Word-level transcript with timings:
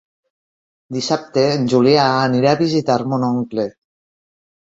Dissabte 0.95 1.43
en 1.57 1.67
Julià 1.73 2.07
anirà 2.23 2.55
a 2.55 2.59
visitar 2.63 2.97
mon 3.13 3.27
oncle. 3.29 3.69